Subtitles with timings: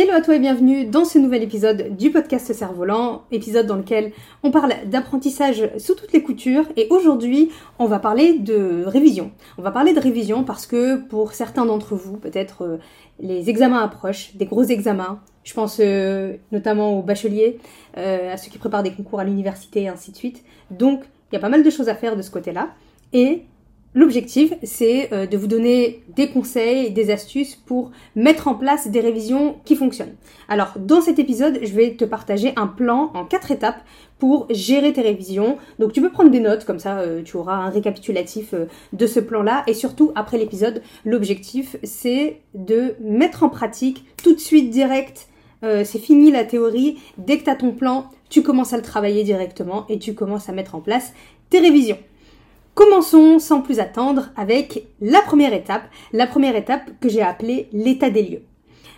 [0.00, 4.12] Hello à toi et bienvenue dans ce nouvel épisode du podcast Cerf-Volant, épisode dans lequel
[4.44, 9.32] on parle d'apprentissage sous toutes les coutures et aujourd'hui on va parler de révision.
[9.58, 12.76] On va parler de révision parce que pour certains d'entre vous, peut-être euh,
[13.18, 17.58] les examens approchent, des gros examens, je pense euh, notamment aux bacheliers,
[17.96, 20.44] euh, à ceux qui préparent des concours à l'université et ainsi de suite.
[20.70, 22.68] Donc il y a pas mal de choses à faire de ce côté-là
[23.12, 23.42] et
[23.98, 29.00] L'objectif, c'est euh, de vous donner des conseils, des astuces pour mettre en place des
[29.00, 30.14] révisions qui fonctionnent.
[30.48, 33.82] Alors, dans cet épisode, je vais te partager un plan en quatre étapes
[34.20, 35.58] pour gérer tes révisions.
[35.80, 39.08] Donc, tu peux prendre des notes, comme ça, euh, tu auras un récapitulatif euh, de
[39.08, 39.64] ce plan-là.
[39.66, 45.26] Et surtout, après l'épisode, l'objectif, c'est de mettre en pratique tout de suite direct.
[45.60, 46.98] c'est fini la théorie.
[47.16, 50.48] Dès que tu as ton plan, tu commences à le travailler directement et tu commences
[50.48, 51.12] à mettre en place
[51.50, 51.98] tes révisions.
[52.78, 58.08] Commençons sans plus attendre avec la première étape, la première étape que j'ai appelée l'état
[58.08, 58.42] des lieux.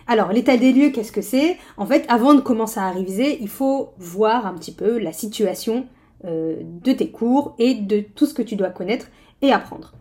[0.05, 1.57] Alors l'état des lieux, qu'est-ce que c'est?
[1.77, 5.87] En fait, avant de commencer à réviser, il faut voir un petit peu la situation
[6.25, 9.07] euh, de tes cours et de tout ce que tu dois connaître
[9.41, 9.93] et apprendre.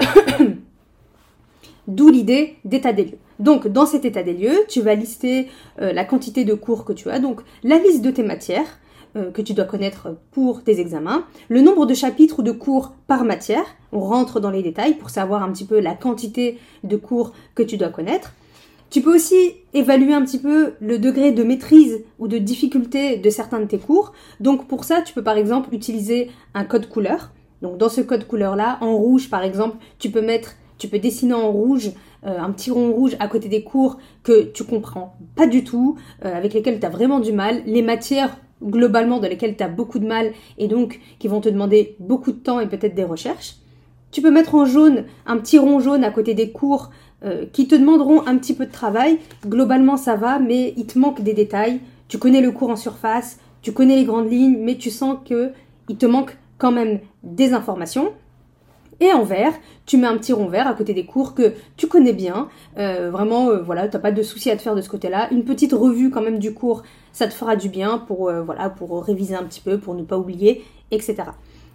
[1.86, 3.18] D'où l'idée d'état des lieux.
[3.38, 5.46] Donc dans cet état des lieux, tu vas lister
[5.80, 8.80] euh, la quantité de cours que tu as, donc la liste de tes matières,
[9.16, 12.92] euh, que tu dois connaître pour tes examens, le nombre de chapitres ou de cours
[13.06, 16.96] par matière, on rentre dans les détails pour savoir un petit peu la quantité de
[16.96, 18.32] cours que tu dois connaître.
[18.90, 19.36] Tu peux aussi
[19.72, 23.78] évaluer un petit peu le degré de maîtrise ou de difficulté de certains de tes
[23.78, 24.12] cours.
[24.40, 27.30] Donc pour ça, tu peux par exemple utiliser un code couleur.
[27.62, 30.98] Donc dans ce code couleur là, en rouge par exemple, tu peux mettre tu peux
[30.98, 31.92] dessiner en rouge
[32.26, 35.96] euh, un petit rond rouge à côté des cours que tu comprends pas du tout,
[36.24, 39.68] euh, avec lesquels tu as vraiment du mal, les matières globalement dans lesquelles tu as
[39.68, 43.04] beaucoup de mal et donc qui vont te demander beaucoup de temps et peut-être des
[43.04, 43.56] recherches.
[44.10, 46.90] Tu peux mettre en jaune un petit rond jaune à côté des cours
[47.24, 49.18] euh, qui te demanderont un petit peu de travail.
[49.46, 51.80] Globalement ça va, mais il te manque des détails.
[52.08, 55.52] Tu connais le cours en surface, tu connais les grandes lignes, mais tu sens que
[55.88, 58.12] il te manque quand même des informations.
[59.02, 59.52] Et en vert,
[59.84, 62.48] tu mets un petit rond vert à côté des cours que tu connais bien.
[62.78, 65.26] Euh, vraiment, euh, voilà, t'as pas de souci à te faire de ce côté-là.
[65.32, 68.70] Une petite revue quand même du cours, ça te fera du bien pour, euh, voilà,
[68.70, 71.16] pour réviser un petit peu, pour ne pas oublier, etc.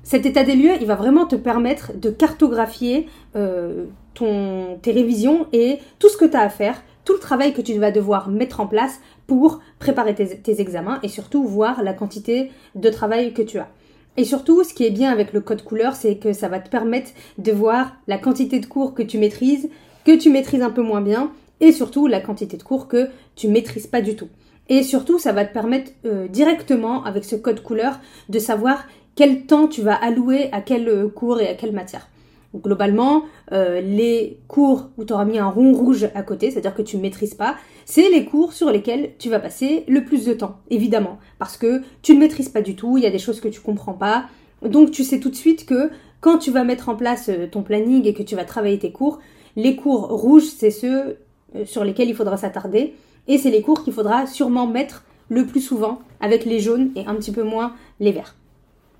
[0.03, 3.07] Cet état des lieux, il va vraiment te permettre de cartographier
[4.13, 7.61] ton, tes révisions et tout ce que tu as à faire, tout le travail que
[7.61, 12.51] tu vas devoir mettre en place pour préparer tes examens et surtout voir la quantité
[12.75, 13.67] de travail que tu as.
[14.17, 16.69] Et surtout, ce qui est bien avec le code couleur, c'est que ça va te
[16.69, 19.69] permettre de voir la quantité de cours que tu maîtrises,
[20.05, 23.47] que tu maîtrises un peu moins bien, et surtout la quantité de cours que tu
[23.47, 24.29] maîtrises pas du tout.
[24.69, 28.85] Et surtout, ça va te permettre euh, directement, avec ce code couleur, de savoir
[29.15, 32.07] quel temps tu vas allouer à quel euh, cours et à quelle matière
[32.55, 36.81] globalement, euh, les cours où tu auras mis un rond rouge à côté, c'est-à-dire que
[36.81, 40.33] tu ne maîtrises pas, c'est les cours sur lesquels tu vas passer le plus de
[40.33, 43.41] temps, évidemment, parce que tu ne maîtrises pas du tout, il y a des choses
[43.41, 44.25] que tu comprends pas,
[44.63, 47.61] donc tu sais tout de suite que quand tu vas mettre en place euh, ton
[47.61, 49.19] planning et que tu vas travailler tes cours,
[49.55, 51.17] les cours rouges, c'est ceux
[51.55, 52.93] euh, sur lesquels il faudra s'attarder,
[53.27, 57.05] et c'est les cours qu'il faudra sûrement mettre le plus souvent avec les jaunes et
[57.05, 58.35] un petit peu moins les verts.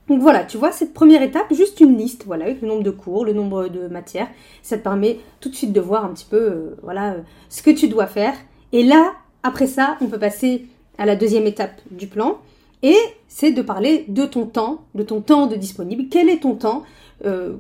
[0.08, 2.92] Donc voilà, tu vois, cette première étape, juste une liste, voilà, avec le nombre de
[2.92, 4.30] cours, le nombre de matières,
[4.62, 7.62] ça te permet tout de suite de voir un petit peu, euh, voilà, euh, ce
[7.62, 8.34] que tu dois faire.
[8.72, 9.14] Et là,
[9.44, 10.66] après ça, on peut passer
[10.98, 12.38] à la deuxième étape du plan,
[12.84, 12.96] et
[13.28, 16.06] c'est de parler de ton temps, de ton temps de disponible.
[16.10, 16.84] Quel est ton temps
[17.26, 17.58] euh,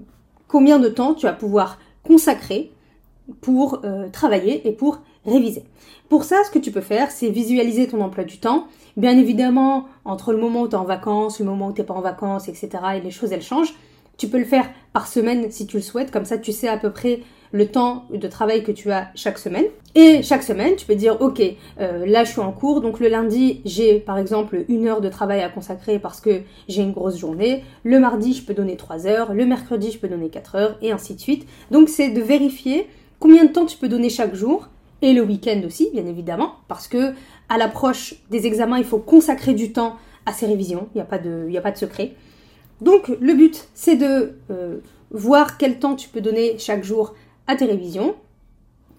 [0.48, 2.72] Combien de temps tu vas pouvoir consacrer
[3.42, 3.82] pour
[4.14, 5.64] travailler et pour réviser.
[6.10, 8.68] Pour ça, ce que tu peux faire, c'est visualiser ton emploi du temps.
[8.96, 11.88] Bien évidemment, entre le moment où tu es en vacances, le moment où tu n'es
[11.88, 13.74] pas en vacances, etc., et les choses, elles changent.
[14.18, 16.78] Tu peux le faire par semaine si tu le souhaites, comme ça tu sais à
[16.78, 17.22] peu près
[17.52, 19.66] le temps de travail que tu as chaque semaine.
[19.96, 21.42] Et chaque semaine, tu peux dire, ok,
[21.80, 25.10] euh, là je suis en cours, donc le lundi, j'ai par exemple une heure de
[25.10, 27.64] travail à consacrer parce que j'ai une grosse journée.
[27.84, 29.34] Le mardi, je peux donner trois heures.
[29.34, 31.48] Le mercredi, je peux donner quatre heures, et ainsi de suite.
[31.70, 32.88] Donc c'est de vérifier
[33.20, 34.68] combien de temps tu peux donner chaque jour
[35.02, 37.14] et le week-end aussi, bien évidemment, parce que
[37.50, 39.96] à l'approche des examens, il faut consacrer du temps
[40.26, 42.14] à ces révisions, il n'y a, pas de, secret.
[42.82, 44.80] Donc le but, c'est de euh,
[45.12, 47.14] voir quel temps tu peux donner chaque jour
[47.48, 48.16] à tes révisions,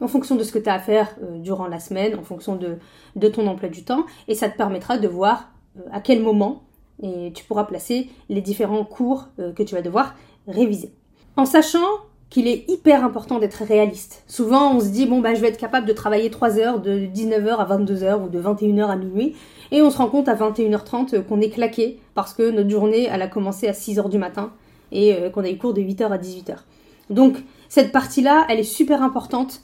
[0.01, 2.57] en fonction de ce que tu as à faire euh, durant la semaine, en fonction
[2.57, 6.63] de, ton emploi du temps, et ça te permettra de voir euh, à quel moment
[7.33, 10.17] tu pourras placer les différents cours que tu vas devoir
[10.49, 10.91] réviser.
[11.37, 11.87] En sachant
[12.31, 14.23] qu'il est hyper important d'être réaliste.
[14.27, 17.07] Souvent, on se dit, bon, bah, je vais être capable de travailler 3 heures de
[17.07, 19.35] 19h à 22h ou de 21h à minuit.
[19.71, 23.23] Et on se rend compte à 21h30 qu'on est claqué parce que notre journée, elle
[23.23, 24.53] a commencé à 6h du matin
[24.93, 26.57] et euh, qu'on a eu cours de 8h à 18h.
[27.11, 27.37] Donc,
[27.69, 29.63] cette partie-là, elle est super importante.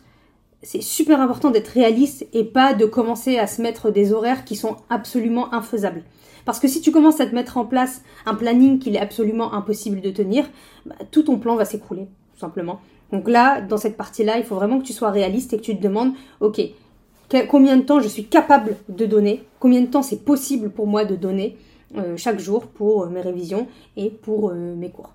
[0.63, 4.57] C'est super important d'être réaliste et pas de commencer à se mettre des horaires qui
[4.57, 6.03] sont absolument infaisables.
[6.47, 9.53] Parce que si tu commences à te mettre en place un planning qu'il est absolument
[9.53, 10.47] impossible de tenir,
[10.87, 12.09] bah, tout ton plan va s'écrouler
[13.13, 15.77] Donc là, dans cette partie-là, il faut vraiment que tu sois réaliste et que tu
[15.77, 16.61] te demandes, ok,
[17.49, 21.05] combien de temps je suis capable de donner, combien de temps c'est possible pour moi
[21.05, 21.57] de donner
[21.97, 25.11] euh, chaque jour pour euh, mes révisions et pour euh, mes cours?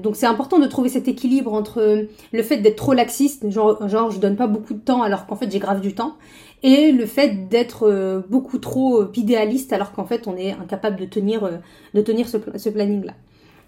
[0.00, 4.20] donc c'est important de trouver cet équilibre entre le fait d'être trop laxiste, genre, je
[4.20, 6.14] donne pas beaucoup de temps alors qu'en fait j'ai grave du temps,
[6.62, 11.50] et le fait d'être beaucoup trop idéaliste alors qu'en fait on est incapable de tenir,
[11.94, 13.14] de tenir ce planning-là.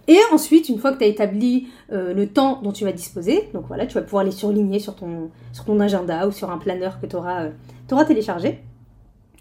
[0.09, 3.51] Et ensuite, une fois que tu as établi euh, le temps dont tu vas disposer,
[3.53, 6.57] donc voilà, tu vas pouvoir les surligner sur ton, sur ton agenda ou sur un
[6.57, 8.59] planeur que tu auras, euh, téléchargé.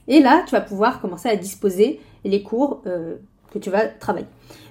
[0.10, 3.16] Et là, tu vas pouvoir commencer à disposer les cours euh,
[3.52, 4.28] que tu vas travailler.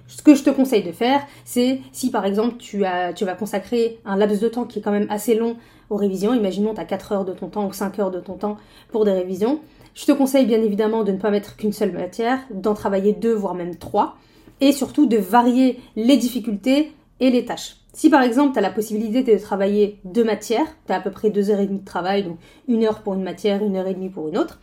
[0.07, 3.35] Ce que je te conseille de faire, c'est si par exemple tu, as, tu vas
[3.35, 5.57] consacrer un laps de temps qui est quand même assez long
[5.91, 8.35] aux révisions, imaginons tu as 4 heures de ton temps ou 5 heures de ton
[8.35, 8.57] temps
[8.93, 9.61] pour des révisions,
[9.95, 13.35] je te conseille bien évidemment de ne pas mettre qu'une seule matière, d'en travailler deux
[13.35, 14.17] voire même trois
[14.61, 17.77] et surtout de varier les difficultés et les tâches.
[17.93, 21.11] Si par exemple tu as la possibilité de travailler deux matières, tu as à peu
[21.11, 22.39] près deux heures et demie de travail, donc
[22.69, 24.61] une heure pour une matière, une heure et demie pour une autre,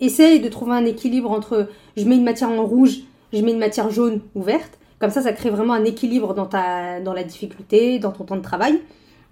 [0.00, 3.00] essaye de trouver un équilibre entre je mets une matière en rouge,
[3.32, 6.46] je mets une matière jaune ou verte, comme ça ça crée vraiment un équilibre dans,
[6.46, 8.80] ta, dans la difficulté, dans ton temps de travail,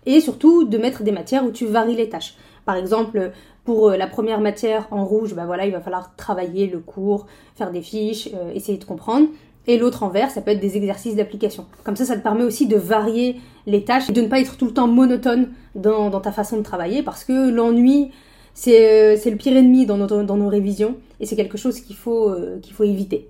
[0.06, 2.34] et surtout de mettre des matières où tu varies les tâches.
[2.64, 3.32] Par exemple,
[3.64, 7.26] pour euh, la première matière en rouge, bah voilà, il va falloir travailler le cours,
[7.54, 9.28] faire des fiches, euh, essayer de comprendre.
[9.66, 11.66] Et l'autre envers, ça peut être des exercices d'application.
[11.84, 14.56] Comme ça, ça te permet aussi de varier les tâches et de ne pas être
[14.56, 18.10] tout le temps monotone dans, ta façon de travailler parce que l'ennui,
[18.52, 22.58] c'est euh, le pire ennemi dans nos, révisions et c'est quelque chose qu'il faut, euh,
[22.60, 23.28] qu'il faut éviter.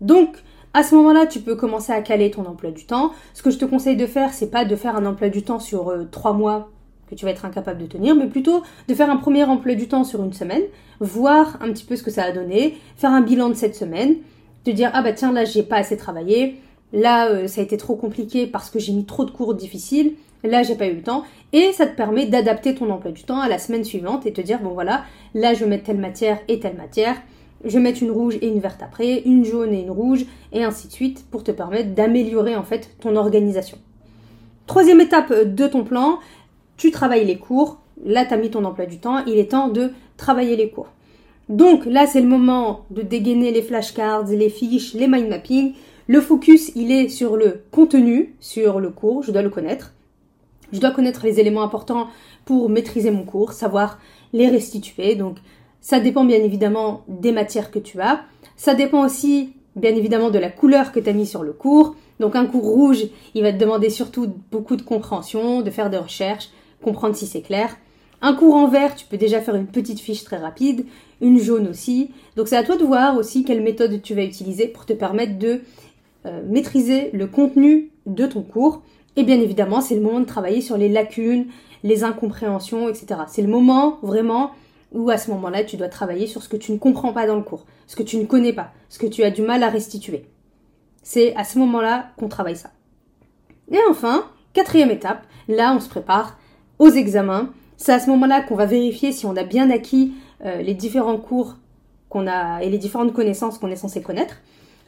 [0.00, 0.36] Donc,
[0.72, 3.10] à ce moment-là, tu peux commencer à caler ton emploi du temps.
[3.34, 5.58] Ce que je te conseille de faire, c'est pas de faire un emploi du temps
[5.58, 6.70] sur euh, trois mois
[7.10, 9.88] que tu vas être incapable de tenir, mais plutôt de faire un premier emploi du
[9.88, 10.62] temps sur une semaine,
[11.00, 14.14] voir un petit peu ce que ça a donné, faire un bilan de cette semaine,
[14.64, 16.60] te dire ah bah tiens là j'ai pas assez travaillé,
[16.92, 20.14] là euh, ça a été trop compliqué parce que j'ai mis trop de cours difficiles,
[20.44, 23.40] là j'ai pas eu le temps et ça te permet d'adapter ton emploi du temps
[23.40, 25.04] à la semaine suivante et te dire bon voilà
[25.34, 27.16] là je vais mettre telle matière et telle matière,
[27.64, 30.64] je vais mettre une rouge et une verte après, une jaune et une rouge et
[30.64, 33.78] ainsi de suite pour te permettre d'améliorer en fait ton organisation.
[34.66, 36.20] Troisième étape de ton plan,
[36.76, 37.80] tu travailles les cours.
[38.06, 39.24] Là, tu as mis ton emploi du temps.
[39.26, 40.86] Il est temps de travailler les cours.
[41.50, 45.74] Donc là, c'est le moment de dégainer les flashcards, les fiches, les mind mapping.
[46.06, 49.92] Le focus, il est sur le contenu, sur le cours, je dois le connaître.
[50.72, 52.06] Je dois connaître les éléments importants
[52.44, 53.98] pour maîtriser mon cours, savoir
[54.32, 55.16] les restituer.
[55.16, 55.38] Donc
[55.80, 58.20] ça dépend bien évidemment des matières que tu as.
[58.54, 61.96] Ça dépend aussi bien évidemment de la couleur que tu as mis sur le cours.
[62.20, 65.98] Donc un cours rouge, il va te demander surtout beaucoup de compréhension, de faire des
[65.98, 66.50] recherches,
[66.80, 67.76] comprendre si c'est clair.
[68.22, 70.84] Un cours en vert, tu peux déjà faire une petite fiche très rapide,
[71.20, 72.10] une jaune aussi.
[72.36, 75.38] Donc c'est à toi de voir aussi quelle méthode tu vas utiliser pour te permettre
[75.38, 75.60] de
[76.26, 78.82] euh, maîtriser le contenu de ton cours.
[79.16, 81.46] Et bien évidemment, c'est le moment de travailler sur les lacunes,
[81.82, 83.22] les incompréhensions, etc.
[83.28, 84.52] C'est le moment vraiment
[84.92, 87.36] où à ce moment-là, tu dois travailler sur ce que tu ne comprends pas dans
[87.36, 89.68] le cours, ce que tu ne connais pas, ce que tu as du mal à
[89.68, 90.26] restituer.
[91.02, 92.70] C'est à ce moment-là qu'on travaille ça.
[93.70, 96.38] Et enfin, quatrième étape, là on se prépare
[96.78, 97.50] aux examens
[97.80, 100.12] c'est à ce moment-là qu'on va vérifier si on a bien acquis
[100.44, 101.56] les différents cours
[102.08, 104.36] qu'on a et les différentes connaissances qu'on est censé connaître.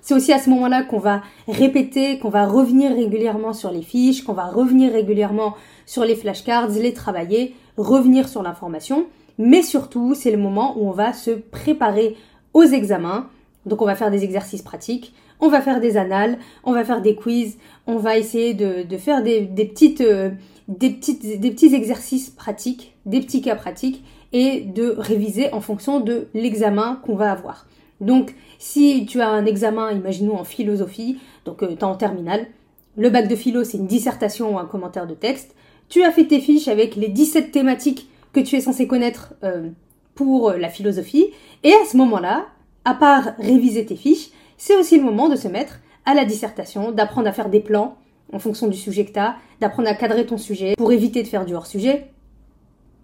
[0.03, 4.25] C'est aussi à ce moment-là qu'on va répéter, qu'on va revenir régulièrement sur les fiches,
[4.25, 5.55] qu'on va revenir régulièrement
[5.87, 9.07] sur les flashcards, les travailler, revenir sur l'information.
[9.39, 12.17] Mais surtout, c'est le moment où on va se préparer
[12.53, 13.29] aux examens.
[13.65, 17.01] Donc on va faire des exercices pratiques, on va faire des annales, on va faire
[17.01, 17.57] des quiz,
[17.87, 20.01] on va essayer de, faire des, petites...
[20.01, 20.31] Euh,
[20.67, 26.01] des, petites, des petits exercices pratiques, des petits cas pratiques et de réviser en fonction
[26.01, 27.67] de l'examen qu'on va avoir.
[28.01, 32.47] Donc, si tu as un examen, imaginons en philosophie, donc euh, tu es en terminale,
[32.97, 35.55] le bac de philo, c'est une dissertation ou un commentaire de texte.
[35.89, 39.69] Tu as fait tes fiches avec les 17 thématiques que tu es censé connaître euh,
[40.15, 41.29] pour euh, la philosophie.
[41.63, 42.47] Et à ce moment-là,
[42.85, 46.93] à part réviser tes fiches, c'est aussi le moment de se mettre à la dissertation,
[46.93, 47.97] d'apprendre à faire des plans,
[48.33, 49.21] en fonction du sujet que tu
[49.61, 52.12] d'apprendre à cadrer ton sujet pour éviter de faire du hors-sujet.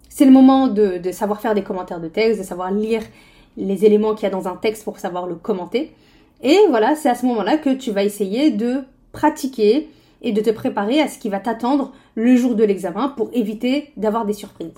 [0.09, 3.01] C'est le moment de, savoir faire des commentaires de texte, de savoir lire
[3.57, 5.93] les éléments qu'il y a dans un texte pour savoir le commenter.
[6.41, 9.89] Et voilà, c'est à ce moment-là que tu vas essayer de pratiquer
[10.21, 13.91] et de te préparer à ce qui va t'attendre le jour de l'examen pour éviter
[13.97, 14.73] d'avoir des surprises.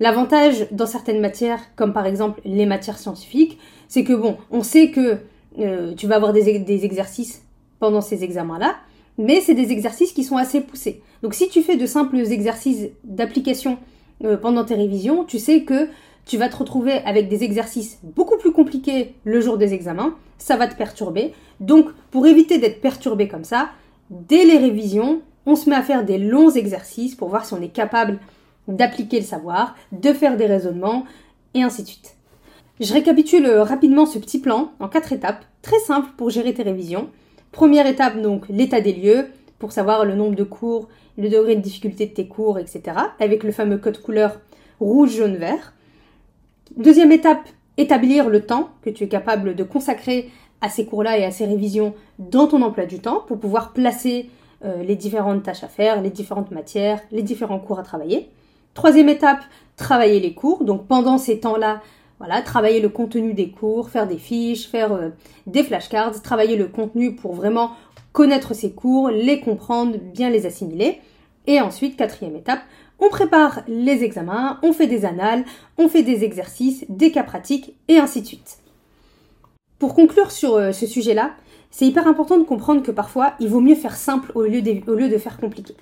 [0.00, 4.90] L'avantage dans certaines matières, comme par exemple les matières scientifiques, c'est que bon, on sait
[4.90, 5.18] que
[5.58, 7.42] euh, tu vas avoir des, des exercices
[7.80, 8.76] pendant ces examens-là,
[9.18, 11.02] mais c'est des exercices qui sont assez poussés.
[11.22, 13.78] Donc si tu fais de simples exercices d'application
[14.24, 15.88] euh, pendant tes révisions, tu sais que
[16.24, 20.56] tu vas te retrouver avec des exercices beaucoup plus compliqués le jour des examens, ça
[20.56, 21.32] va te perturber.
[21.60, 23.70] Donc pour éviter d'être perturbé comme ça,
[24.10, 27.62] dès les révisions, on se met à faire des longs exercices pour voir si on
[27.62, 28.18] est capable
[28.68, 31.04] d'appliquer le savoir, de faire des raisonnements,
[31.54, 32.14] et ainsi de suite.
[32.80, 36.62] Je récapitule euh, rapidement ce petit plan en quatre étapes, très simples pour gérer tes
[36.62, 37.08] révisions.
[37.50, 39.26] Première étape, donc l'état des lieux,
[39.58, 42.82] pour savoir le nombre de cours, le degré de difficulté de tes cours, etc.
[43.18, 44.40] Avec le fameux code couleur
[44.80, 45.74] rouge, jaune, vert.
[46.76, 51.24] Deuxième étape, établir le temps que tu es capable de consacrer à ces cours-là et
[51.24, 54.30] à ces révisions dans ton emploi du temps pour pouvoir placer
[54.64, 58.28] euh, les différentes tâches à faire, les différentes matières, les différents cours à travailler.
[58.74, 59.40] Troisième étape,
[59.76, 60.64] travailler les cours.
[60.64, 61.80] Donc pendant ces temps-là,
[62.18, 65.10] voilà, travailler le contenu des cours, faire des fiches, faire euh,
[65.46, 67.70] des flashcards, travailler le contenu pour vraiment
[68.18, 70.98] connaître ces cours, les comprendre, bien les assimiler.
[71.46, 72.58] Et ensuite, quatrième étape,
[72.98, 75.44] on prépare les examens, on fait des annales,
[75.78, 78.58] on fait des exercices, des cas pratiques et ainsi de suite.
[79.78, 81.30] Pour conclure sur euh, ce sujet-là,
[81.70, 84.90] c'est hyper important de comprendre que parfois, il vaut mieux faire simple au lieu de,
[84.90, 85.76] au lieu de faire compliqué.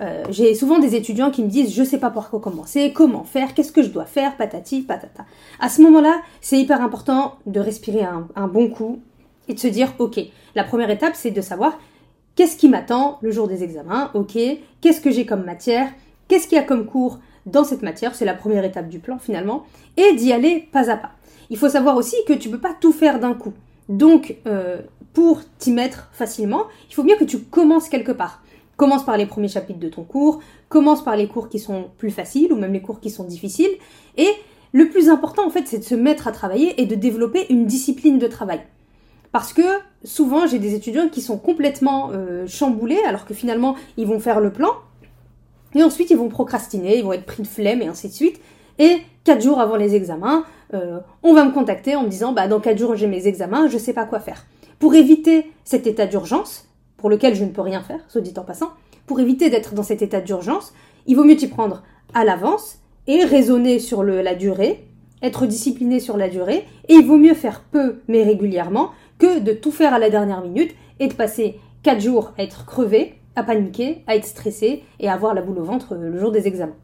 [0.00, 3.24] Euh, j'ai souvent des étudiants qui me disent je sais pas par quoi commencer, comment
[3.24, 5.24] faire, qu'est-ce que je dois faire, patati, patata.
[5.58, 9.00] À ce moment-là, c'est hyper important de respirer un, bon coup
[9.48, 10.20] et de se dire ok,
[10.54, 11.78] la première étape c'est de savoir
[12.34, 14.38] qu'est-ce qui m'attend le jour des examens, ok,
[14.80, 15.88] qu'est-ce que j'ai comme matière,
[16.28, 19.18] qu'est-ce qu'il y a comme cours dans cette matière, c'est la première étape du plan
[19.18, 19.64] finalement,
[19.96, 21.12] et d'y aller pas à pas.
[21.50, 23.52] Il faut savoir aussi que tu peux pas tout faire d'un coup.
[23.88, 24.80] Donc, euh,
[25.12, 28.42] pour t'y mettre facilement, il faut bien que tu commences quelque part.
[28.76, 32.10] Commence par les premiers chapitres de ton cours, commence par les cours qui sont plus
[32.10, 33.70] faciles ou même les cours qui sont difficiles.
[34.16, 34.30] Et
[34.72, 37.66] le plus important en fait, c'est de se mettre à travailler et de développer une
[37.66, 38.62] discipline de travail.
[39.32, 39.62] Parce que
[40.04, 44.40] souvent, j'ai des étudiants qui sont complètement euh, chamboulés alors que finalement, ils vont faire
[44.40, 44.70] le plan.
[45.74, 48.40] Et ensuite, ils vont procrastiner, ils vont être pris de flemme et ainsi de suite.
[48.78, 52.48] Et quatre jours avant les examens, euh, on va me contacter en me disant bah
[52.48, 54.46] dans quatre jours j'ai mes examens, je sais pas quoi faire.
[54.78, 58.42] Pour éviter cet état d'urgence, pour lequel je ne peux rien faire, soit dit en
[58.42, 58.70] passant,
[59.06, 60.72] pour éviter d'être dans cet état d'urgence,
[61.06, 61.82] il vaut mieux t'y prendre
[62.14, 64.86] à l'avance et raisonner sur la durée,
[65.22, 69.52] être discipliné sur la durée, et il vaut mieux faire peu mais régulièrement que de
[69.52, 73.42] tout faire à la dernière minute et de passer 4 jours à être crevé, à
[73.42, 76.76] paniquer, à être stressé et à avoir la boule au ventre le jour des examens.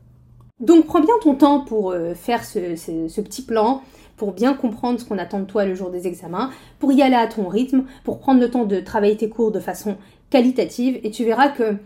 [0.61, 3.83] Donc prends bien ton temps pour euh, faire ce, ce petit plan,
[4.17, 7.15] pour bien comprendre ce qu'on attend de toi le jour des examens, pour y aller
[7.15, 9.97] à ton rythme, pour prendre le temps de travailler tes cours de façon
[10.31, 11.77] qualitative et tu verras que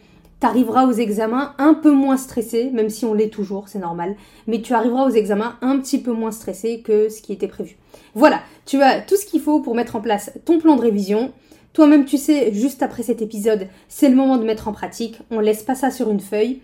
[0.42, 4.16] tu arriveras aux examens un peu moins stressé, même si on l'est toujours, c'est normal,
[4.48, 7.76] mais tu arriveras aux examens un petit peu moins stressé que ce qui était prévu.
[8.16, 11.30] Voilà, tu as tout ce qu'il faut pour mettre en place ton plan de révision.
[11.74, 15.20] Toi-même, tu sais, juste après cet épisode, c'est le moment de mettre en pratique.
[15.30, 16.58] On laisse pas ça sur une feuille,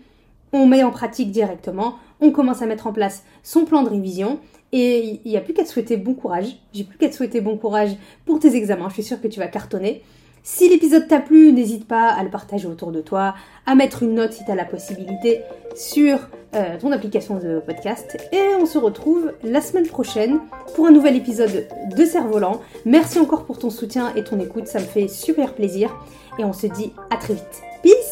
[0.51, 4.39] on met en pratique directement, on commence à mettre en place son plan de révision
[4.73, 6.57] et il n'y a plus qu'à te souhaiter bon courage.
[6.73, 7.91] J'ai plus qu'à te souhaiter bon courage
[8.25, 8.89] pour tes examens.
[8.89, 10.03] Je suis sûre que tu vas cartonner.
[10.43, 14.15] Si l'épisode t'a plu, n'hésite pas à le partager autour de toi, à mettre une
[14.15, 15.41] note si tu as la possibilité
[15.75, 16.19] sur
[16.55, 18.17] euh, ton application de podcast.
[18.31, 20.39] Et on se retrouve la semaine prochaine
[20.75, 22.61] pour un nouvel épisode de Cerf-Volant.
[22.85, 25.95] Merci encore pour ton soutien et ton écoute, ça me fait super plaisir.
[26.39, 27.61] Et on se dit à très vite.
[27.83, 28.08] Peace